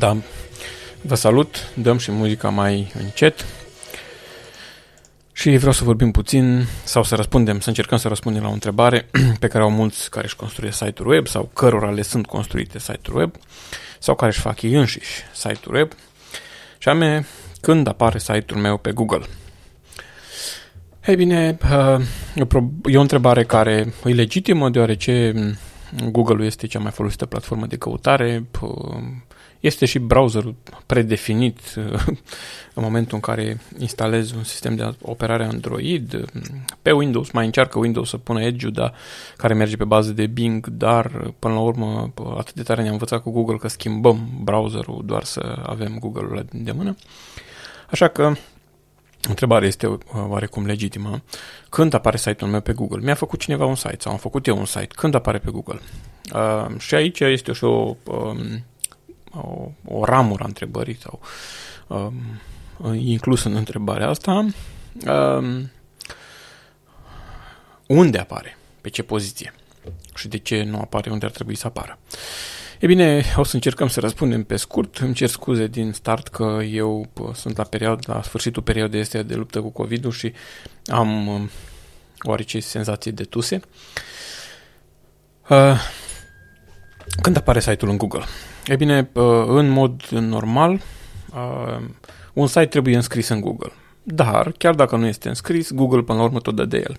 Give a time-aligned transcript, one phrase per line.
[0.00, 0.16] Da,
[1.02, 3.46] vă salut, dăm și muzica mai încet.
[5.32, 9.08] Și vreau să vorbim puțin sau să răspundem, să încercăm să răspundem la o întrebare
[9.40, 13.18] pe care au mulți care își construie site-uri web sau cărora le sunt construite site-uri
[13.18, 13.34] web
[13.98, 15.92] sau care își fac ei înșiși site-uri web
[16.78, 17.26] și anume
[17.60, 19.24] când apare site-ul meu pe Google.
[21.06, 22.04] Ei bine, uh,
[22.84, 25.34] e o întrebare care e legitimă deoarece
[26.10, 28.44] Google-ul este cea mai folosită platformă de căutare,
[29.60, 30.54] este și browserul
[30.86, 31.60] predefinit
[32.74, 36.24] în momentul în care instalezi un sistem de operare Android.
[36.82, 38.94] Pe Windows mai încearcă Windows să pună Edge-ul, dar,
[39.36, 43.22] care merge pe bază de Bing, dar până la urmă atât de tare ne-am învățat
[43.22, 46.96] cu Google că schimbăm browserul doar să avem Google-ul de mână.
[47.90, 48.32] Așa că
[49.28, 51.22] Întrebarea este uh, oarecum legitimă.
[51.68, 53.00] Când apare site-ul meu pe Google?
[53.02, 54.88] Mi-a făcut cineva un site sau am făcut eu un site.
[54.94, 55.80] Când apare pe Google?
[56.34, 58.64] Uh, și aici este și o, um,
[59.34, 61.20] o, o ramură a întrebării sau
[61.86, 62.14] um,
[62.94, 64.46] inclus în întrebarea asta.
[65.06, 65.70] Um,
[67.86, 68.56] unde apare?
[68.80, 69.54] Pe ce poziție?
[70.14, 71.98] Și de ce nu apare unde ar trebui să apară?
[72.80, 74.96] E bine, o să încercăm să răspundem pe scurt.
[74.96, 79.34] Îmi cer scuze din start că eu sunt la, perioadă, la sfârșitul perioadei este de
[79.34, 80.32] luptă cu COVID-ul și
[80.86, 81.50] am um,
[82.22, 83.60] oarece senzație de tuse.
[85.48, 85.80] Uh,
[87.22, 88.24] când apare site-ul în Google?
[88.66, 90.72] E bine, uh, în mod normal,
[91.34, 91.84] uh,
[92.32, 93.72] un site trebuie înscris în Google.
[94.02, 96.98] Dar, chiar dacă nu este înscris, Google până la urmă tot dă de el.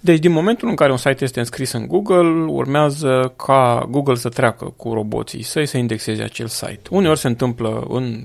[0.00, 4.28] Deci din momentul în care un site este înscris în Google, urmează ca Google să
[4.28, 6.82] treacă cu roboții săi să indexeze acel site.
[6.90, 8.22] Uneori se întâmplă în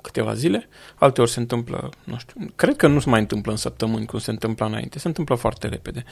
[0.00, 4.06] câteva zile, alteori se întâmplă, nu știu, cred că nu se mai întâmplă în săptămâni
[4.06, 6.04] cum se întâmpla înainte, se întâmplă foarte repede.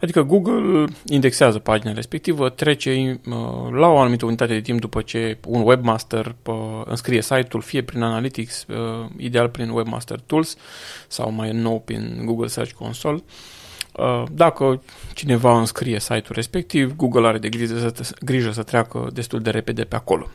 [0.00, 3.34] Adică Google indexează pagina respectivă, trece uh,
[3.72, 8.02] la o anumită unitate de timp după ce un webmaster uh, înscrie site-ul, fie prin
[8.02, 10.56] Analytics, uh, ideal prin Webmaster Tools
[11.08, 13.22] sau mai nou prin Google Search Console,
[13.98, 14.82] Uh, dacă
[15.14, 19.84] cineva înscrie site-ul respectiv, Google are de grijă să, grijă să treacă destul de repede
[19.84, 20.26] pe acolo.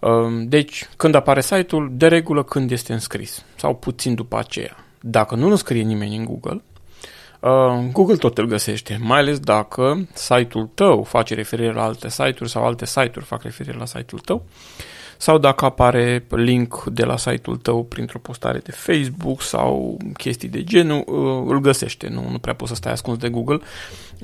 [0.00, 4.76] Uh, deci, când apare site-ul, de regulă când este înscris sau puțin după aceea.
[5.00, 6.71] Dacă nu înscrie nimeni în Google, uh,
[7.92, 12.64] Google tot îl găsește, mai ales dacă site-ul tău face referire la alte site-uri sau
[12.64, 14.44] alte site-uri fac referire la site-ul tău
[15.22, 20.64] sau dacă apare link de la site-ul tău printr-o postare de Facebook sau chestii de
[20.64, 22.08] genul, uh, îl găsește.
[22.08, 23.58] Nu, nu prea poți să stai ascuns de Google.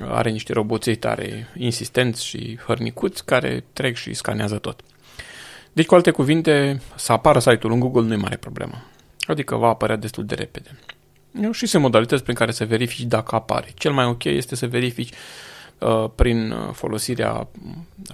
[0.01, 4.81] Are niște roboței tare insistenți și hărnicuți care trec și scanează tot.
[5.73, 8.83] Deci, cu alte cuvinte, să apară site-ul în Google nu e mare problemă.
[9.27, 10.79] Adică va apărea destul de repede.
[11.53, 13.69] Și sunt modalități prin care să verifici dacă apare.
[13.75, 15.13] Cel mai ok este să verifici
[15.79, 17.49] uh, prin folosirea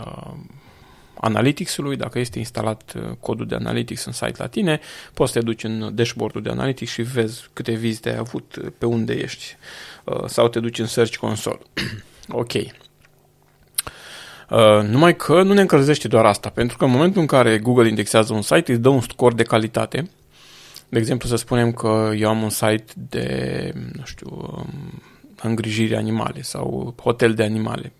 [0.00, 0.32] uh,
[1.24, 4.80] Analytics-ului, dacă este instalat uh, codul de Analytics în site la tine,
[5.14, 8.66] poți să te duci în dashboard-ul de Analytics și vezi câte vizite ai avut, uh,
[8.78, 9.56] pe unde ești,
[10.04, 11.58] uh, sau te duci în Search Console.
[12.28, 12.52] ok.
[12.52, 12.62] Uh,
[14.82, 18.32] numai că nu ne încălzește doar asta, pentru că în momentul în care Google indexează
[18.32, 20.10] un site, îți dă un scor de calitate.
[20.94, 25.02] De exemplu, să spunem că eu am un site de, nu știu, um,
[25.42, 27.92] îngrijire animale sau hotel de animale,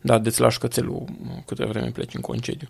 [0.00, 1.04] da, de-ți lași cățelul
[1.46, 2.68] câte vreme pleci în concediu.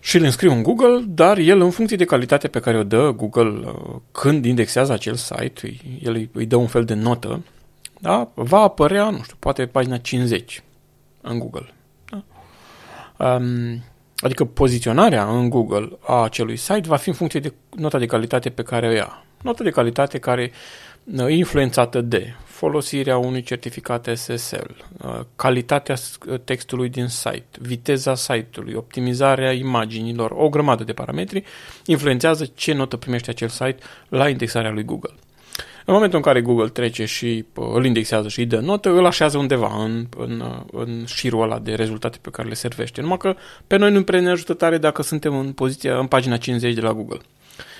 [0.00, 3.10] Și îl înscriu în Google, dar el, în funcție de calitatea pe care o dă
[3.10, 7.42] Google uh, când indexează acel site, el îi dă un fel de notă,
[7.98, 10.62] da, va apărea, nu știu, poate pagina 50
[11.20, 11.74] în Google.
[12.10, 12.24] Da?
[13.26, 13.82] Um,
[14.22, 18.50] adică poziționarea în Google a acelui site va fi în funcție de nota de calitate
[18.50, 19.24] pe care o ia.
[19.42, 20.52] Nota de calitate care
[21.04, 24.70] uh, e influențată de folosirea unui certificat SSL,
[25.04, 25.96] uh, calitatea
[26.28, 31.44] uh, textului din site, viteza site-ului, optimizarea imaginilor, o grămadă de parametri,
[31.86, 33.76] influențează ce notă primește acel site
[34.08, 35.14] la indexarea lui Google.
[35.84, 39.06] În momentul în care Google trece și uh, îl indexează și îi dă notă, îl
[39.06, 43.00] așează undeva în, în, în șirul ăla de rezultate pe care le servește.
[43.00, 43.36] Numai că
[43.66, 46.80] pe noi nu prea ne ajută tare dacă suntem în poziția, în pagina 50 de
[46.80, 47.20] la Google.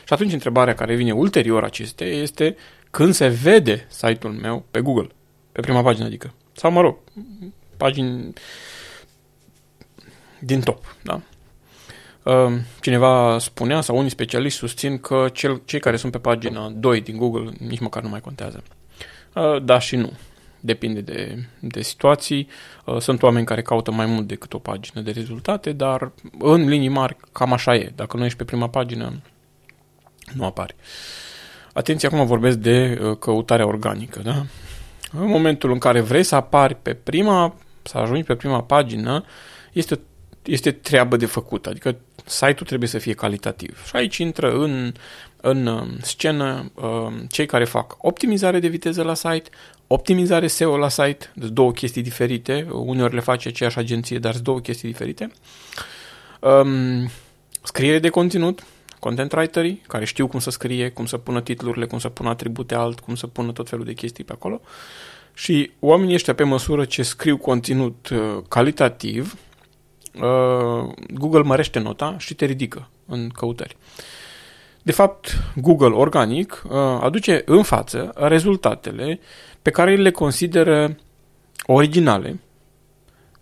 [0.04, 2.56] Și atunci întrebarea care vine ulterior acestea este
[2.90, 5.08] când se vede site-ul meu pe Google,
[5.52, 6.34] pe prima pagină adică.
[6.52, 6.96] Sau mă rog,
[7.76, 8.32] pagini
[10.40, 11.20] din top, da?
[12.24, 17.00] Ehm, cineva spunea, sau unii specialiști susțin că cel, cei care sunt pe pagina 2
[17.00, 18.62] din Google nici măcar nu mai contează.
[19.34, 20.12] Ehm, da și nu.
[20.60, 22.48] Depinde de, de situații.
[22.86, 26.88] Ehm, sunt oameni care caută mai mult decât o pagină de rezultate, dar în linii
[26.88, 27.92] mari cam așa e.
[27.94, 29.22] Dacă nu ești pe prima pagină,
[30.34, 30.74] nu apari.
[31.72, 34.20] Atenție, acum vorbesc de uh, căutarea organică.
[34.24, 34.44] Da?
[35.12, 39.24] În momentul în care vrei să apari pe prima, să ajungi pe prima pagină,
[39.72, 40.00] este
[40.44, 43.86] este treabă de făcut, adică site-ul trebuie să fie calitativ.
[43.86, 44.92] Și aici intră în,
[45.40, 49.50] în um, scenă um, cei care fac optimizare de viteză la site,
[49.86, 54.44] optimizare SEO la site, deci două chestii diferite, uneori le face aceeași agenție, dar sunt
[54.44, 55.30] două chestii diferite.
[56.40, 57.10] Um,
[57.62, 58.64] scriere de conținut,
[58.98, 62.74] content writerii, care știu cum să scrie, cum să pună titlurile, cum să pună atribute
[62.74, 64.60] alt, cum să pună tot felul de chestii pe acolo.
[65.34, 69.51] Și oamenii ăștia, pe măsură ce scriu conținut uh, calitativ, uh,
[71.14, 73.76] Google mărește nota și te ridică în căutări.
[74.82, 79.20] De fapt, Google organic uh, aduce în față rezultatele
[79.62, 80.96] pe care le consideră
[81.66, 82.40] originale,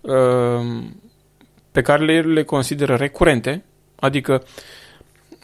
[0.01, 0.83] uh,
[1.73, 3.65] pe care le, le consideră recurente,
[3.97, 4.45] adică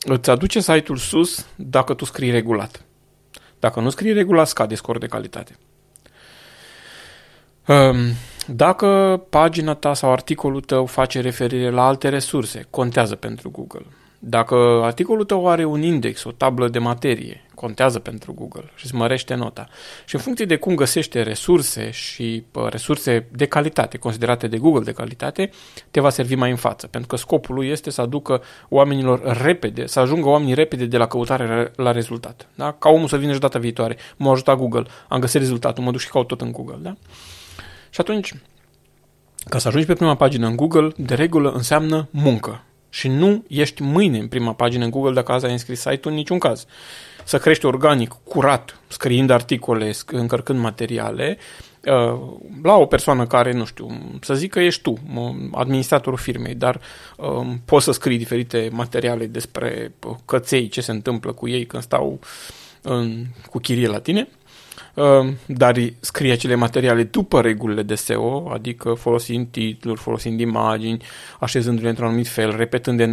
[0.04, 2.84] îți aduce site-ul sus dacă tu scrii regulat.
[3.60, 5.58] Dacă nu scrii regulat, scade scor de calitate.
[8.48, 13.86] Um, dacă pagina ta sau articolul tău face referire la alte resurse, contează pentru Google.
[14.18, 18.94] Dacă articolul tău are un index, o tablă de materie, contează pentru Google și îți
[18.94, 19.68] mărește nota.
[20.04, 24.84] Și în funcție de cum găsește resurse și pă, resurse de calitate, considerate de Google
[24.84, 25.50] de calitate,
[25.90, 26.86] te va servi mai în față.
[26.86, 31.06] Pentru că scopul lui este să aducă oamenilor repede, să ajungă oamenii repede de la
[31.06, 32.48] căutare la rezultat.
[32.54, 32.72] Da?
[32.72, 33.96] Ca omul să vină și data viitoare.
[34.16, 36.78] M-a ajutat Google, am găsit rezultatul, mă duc și caut tot în Google.
[36.80, 36.96] Da?
[37.96, 38.34] Și atunci,
[39.48, 42.64] ca să ajungi pe prima pagină în Google, de regulă înseamnă muncă.
[42.88, 46.14] Și nu ești mâine în prima pagină în Google dacă azi ai înscris site-ul în
[46.14, 46.66] niciun caz.
[47.24, 51.38] Să crești organic, curat, scriind articole, încărcând materiale,
[51.84, 52.20] uh,
[52.62, 54.98] la o persoană care, nu știu, să zic că ești tu,
[55.52, 56.80] administratorul firmei, dar
[57.16, 61.82] um, poți să scrii diferite materiale despre uh, căței, ce se întâmplă cu ei când
[61.82, 62.20] stau
[62.82, 64.45] în, cu chirie la tine Ehm,
[65.46, 71.04] dar scrie acele materiale după regulile de SEO, adică folosind titluri, folosind imagini,
[71.40, 73.04] așezându-le într-un anumit fel, repetând de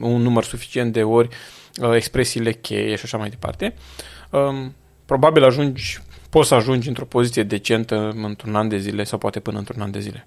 [0.00, 1.28] un număr suficient de ori
[1.80, 3.74] uh, expresiile cheie și așa mai departe.
[4.30, 4.74] Ehm,
[5.04, 5.98] probabil ajungi,
[6.30, 9.90] poți să ajungi într-o poziție decentă într-un an de zile sau poate până într-un an
[9.90, 10.26] de zile.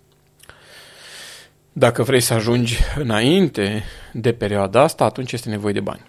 [1.73, 6.01] Dacă vrei să ajungi înainte de perioada asta, atunci este nevoie de bani.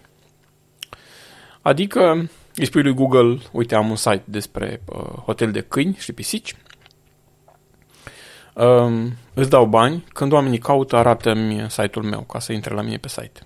[1.63, 6.13] Adică îi spui lui Google, uite, am un site despre uh, hotel de câini și
[6.13, 6.57] pisici.
[8.55, 12.97] Um, îți dau bani, când oamenii caută, arată-mi site-ul meu ca să intre la mine
[12.97, 13.41] pe site.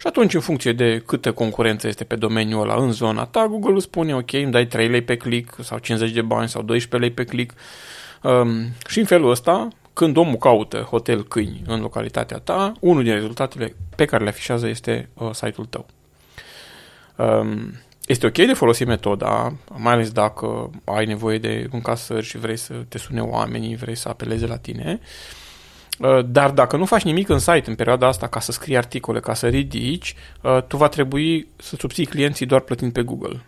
[0.00, 3.74] Și atunci, în funcție de câtă concurență este pe domeniul ăla în zona ta, Google
[3.74, 7.08] îți spune, ok, îmi dai 3 lei pe click sau 50 de bani sau 12
[7.08, 7.54] lei pe click.
[8.22, 13.12] Um, și în felul ăsta, când omul caută hotel câini în localitatea ta, unul din
[13.12, 15.86] rezultatele pe care le afișează este uh, site-ul tău.
[17.16, 17.72] Um,
[18.06, 22.74] este ok de folosit metoda, mai ales dacă ai nevoie de încasări și vrei să
[22.88, 25.00] te sune oamenii, vrei să apeleze la tine.
[25.98, 29.20] Uh, dar dacă nu faci nimic în site în perioada asta ca să scrii articole,
[29.20, 33.44] ca să ridici, uh, tu va trebui să subții clienții doar plătind pe Google.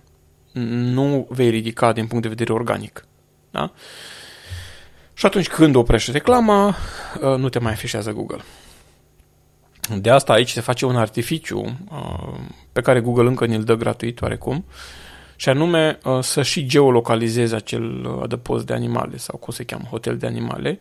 [0.53, 3.05] Nu vei ridica din punct de vedere organic.
[3.51, 3.73] Da?
[5.15, 8.43] Și atunci când oprești reclama, uh, nu te mai afișează Google.
[9.97, 12.39] De asta aici se face un artificiu uh,
[12.73, 14.65] pe care Google încă ne-l dă gratuit oarecum,
[15.37, 19.85] și anume uh, să și geolocalizeze acel uh, adăpost de animale sau cum se cheamă,
[19.91, 20.79] hotel de animale,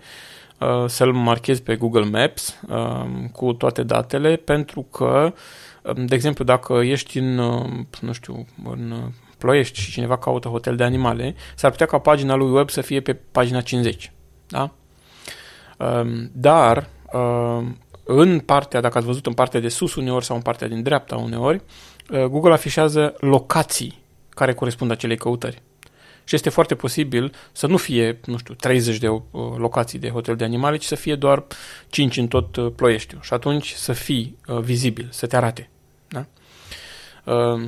[0.59, 5.33] uh, să-l marchezi pe Google Maps uh, cu toate datele, pentru că,
[5.81, 7.66] uh, de exemplu, dacă ești în, uh,
[8.02, 12.35] nu știu, în uh, Ploiești și cineva caută hotel de animale, s-ar putea ca pagina
[12.35, 14.11] lui web să fie pe pagina 50.
[14.47, 14.71] Da?
[15.78, 17.64] Uh, dar uh,
[18.09, 21.16] în partea, dacă ați văzut în partea de sus uneori sau în partea din dreapta
[21.16, 21.61] uneori,
[22.09, 25.61] uh, Google afișează locații care corespund acelei căutări.
[26.23, 29.21] Și este foarte posibil să nu fie, nu știu, 30 de uh,
[29.57, 31.45] locații de hotel de animale, ci să fie doar
[31.90, 33.21] 5 în tot uh, Ploieștiul.
[33.21, 35.69] Și atunci să fii vizibil, să te arate.
[36.07, 36.26] Da?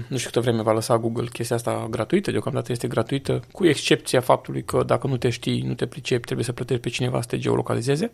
[0.07, 4.21] nu știu câtă vreme va lăsa Google chestia asta gratuită, deocamdată este gratuită, cu excepția
[4.21, 7.27] faptului că dacă nu te știi, nu te pricepi, trebuie să plătești pe cineva să
[7.27, 8.11] te geolocalizeze.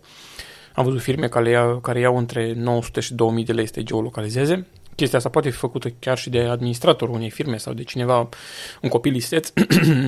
[0.75, 3.83] Am văzut firme care, ia, care iau între 900 și 2000 de lei să te
[3.83, 4.67] geolocalizeze.
[4.95, 8.29] Chestia asta poate fi făcută chiar și de administratorul unei firme sau de cineva,
[8.81, 9.51] un copil isteț,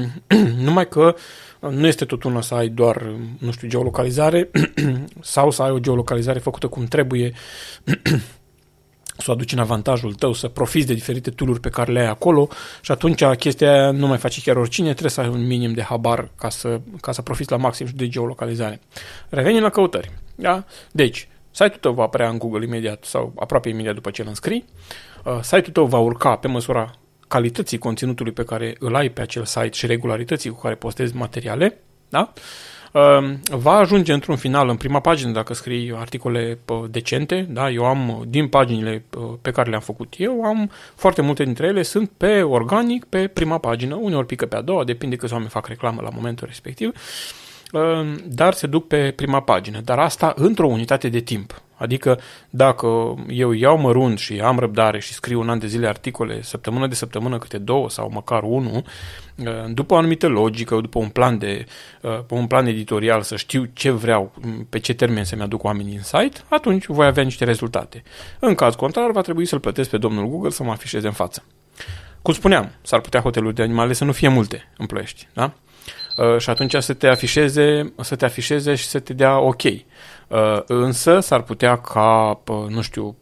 [0.66, 1.16] numai că
[1.60, 4.50] nu este tot una să ai doar, nu știu, geolocalizare
[5.22, 7.34] sau să ai o geolocalizare făcută cum trebuie
[9.18, 12.08] să o aduci în avantajul tău, să profiți de diferite tooluri pe care le ai
[12.08, 12.48] acolo
[12.82, 15.82] și atunci chestia aia nu mai face chiar oricine, trebuie să ai un minim de
[15.82, 18.80] habar ca să, ca să profiți la maxim și de geolocalizare.
[19.30, 20.12] Revenim la căutări.
[20.38, 20.64] Da?
[20.92, 24.66] Deci, site-ul tău va apărea în Google imediat sau aproape imediat după ce îl înscrii.
[25.24, 26.92] Uh, site-ul tău va urca pe măsura
[27.28, 31.78] calității conținutului pe care îl ai pe acel site și regularității cu care postezi materiale.
[32.10, 32.34] Da?
[33.50, 38.48] va ajunge într-un final, în prima pagină, dacă scrii articole decente, da, eu am, din
[38.48, 39.04] paginile
[39.42, 43.58] pe care le-am făcut eu, am foarte multe dintre ele sunt pe organic, pe prima
[43.58, 46.92] pagină, uneori pică pe a doua, depinde câți oameni fac reclamă la momentul respectiv,
[48.26, 51.62] dar se duc pe prima pagină, dar asta într-o unitate de timp.
[51.78, 52.20] Adică
[52.50, 56.88] dacă eu iau mărunt și am răbdare și scriu un an de zile articole, săptămână
[56.88, 58.84] de săptămână câte două sau măcar unul,
[59.36, 61.66] uh, după o anumită logică, după un plan, de,
[62.02, 64.34] uh, un plan editorial, să știu ce vreau,
[64.70, 68.04] pe ce termen să-mi aduc oamenii în site, atunci voi avea niște rezultate.
[68.40, 71.44] În caz contrar, va trebui să-l plătesc pe domnul Google să mă afișeze în față.
[72.22, 75.54] Cum spuneam, s-ar putea hoteluri de animale să nu fie multe în Ploiești, da?
[76.18, 79.64] Uh, și atunci să te afișeze, să te afișeze și să te dea ok.
[79.64, 79.80] Uh,
[80.66, 83.16] însă s-ar putea ca, nu știu,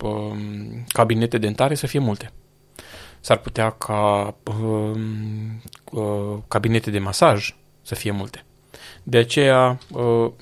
[0.88, 2.32] cabinete dentare să fie multe.
[3.20, 5.62] S-ar putea ca um,
[5.92, 8.44] uh, cabinete de masaj să fie multe.
[9.04, 9.78] De aceea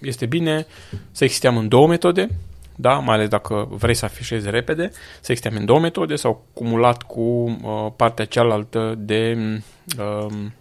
[0.01, 0.65] este bine
[1.12, 2.29] să existe în două metode,
[2.75, 2.93] da?
[2.93, 4.91] mai ales dacă vrei să afișezi repede,
[5.22, 7.57] să existe în două metode sau cumulat cu
[7.95, 9.38] partea cealaltă de
[10.00, 10.53] um,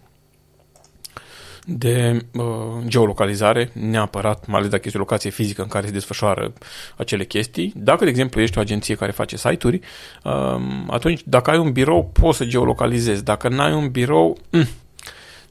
[1.65, 2.43] de uh,
[2.85, 6.53] geolocalizare, neapărat, mai ales dacă este o locație fizică în care se desfășoară
[6.97, 7.73] acele chestii.
[7.75, 9.79] Dacă, de exemplu, ești o agenție care face site-uri,
[10.23, 13.23] uh, atunci, dacă ai un birou, poți să geolocalizezi.
[13.23, 14.67] Dacă n-ai un birou, mm,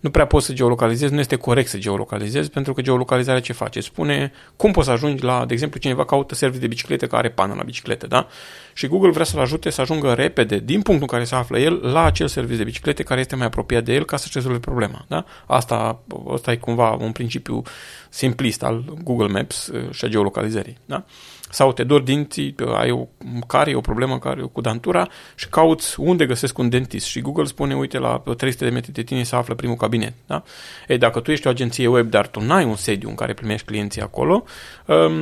[0.02, 3.80] nu prea poți să geolocalizezi, nu este corect să geolocalizezi, pentru că geolocalizarea ce face?
[3.80, 7.30] Spune cum poți să ajungi la, de exemplu, cineva caută serviciu de biciclete care are
[7.30, 8.26] pană la biciclete, da?
[8.72, 11.80] Și Google vrea să-l ajute să ajungă repede, din punctul în care se află el,
[11.92, 15.04] la acel serviciu de biciclete care este mai apropiat de el ca să-și rezolve problema,
[15.08, 15.24] da?
[15.46, 17.62] Asta, asta e cumva un principiu
[18.12, 21.04] simplist al Google Maps uh, și a geolocalizării, da?
[21.52, 23.06] sau te dor dinții, ai o
[23.46, 27.44] care e o problemă care, cu dantura și cauți unde găsesc un dentist și Google
[27.44, 30.12] spune, uite, la 300 de metri de tine se află primul cabinet.
[30.26, 30.42] Da?
[30.88, 33.66] Ei, dacă tu ești o agenție web, dar tu n-ai un sediu în care primești
[33.66, 34.44] clienții acolo,
[34.86, 35.12] um,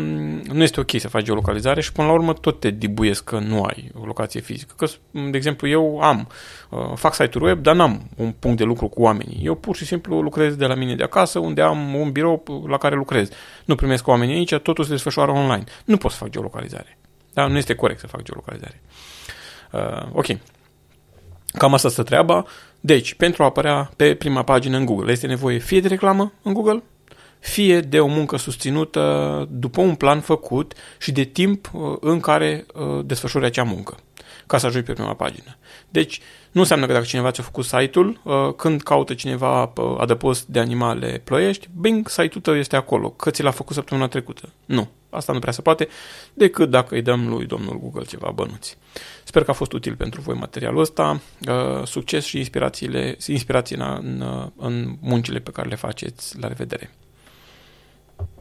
[0.53, 3.63] nu este ok să faci geolocalizare și până la urmă tot te dibuiesc că nu
[3.63, 4.75] ai o locație fizică.
[4.77, 6.29] Că, de exemplu, eu am,
[6.71, 9.41] uh, fac site-uri web, dar n-am un punct de lucru cu oamenii.
[9.43, 12.79] Eu pur și simplu lucrez de la mine de acasă, unde am un birou la
[12.81, 13.29] care lucrez.
[13.65, 15.65] Nu primesc oamenii aici, totul se desfășoară online.
[15.85, 16.99] Nu pot fac geolocalizare.
[17.33, 17.47] Da?
[17.47, 18.83] Nu este corect să fac geolocalizare.
[19.73, 20.27] Uh, ok.
[21.59, 22.47] Cam asta stă treaba.
[22.81, 26.53] Deci, pentru a apărea pe prima pagină în Google, este nevoie fie de reclamă în
[26.53, 26.83] Google,
[27.39, 32.67] fie de o muncă susținută după un plan făcut și de timp uh, în care
[32.75, 33.97] uh, desfășori acea muncă
[34.51, 35.57] ca să ajungi pe prima pagină.
[35.89, 40.47] Deci, nu înseamnă că dacă cineva ți-a făcut site-ul, uh, când caută cineva uh, adăpost
[40.47, 44.49] de animale ploiești, bing, site-ul tău este acolo, că ți l-a făcut săptămâna trecută.
[44.65, 45.89] Nu, asta nu prea se poate,
[46.35, 48.77] decât dacă îi dăm lui domnul Google ceva bănuți.
[49.25, 53.83] Sper că a fost util pentru voi materialul ăsta, uh, succes și inspirațiile, inspirație în,
[53.83, 56.39] în, în muncile pe care le faceți.
[56.39, 56.91] La revedere!